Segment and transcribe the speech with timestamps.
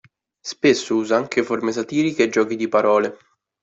[0.39, 3.19] Spesso usa anche forme satiriche e giochi di parole.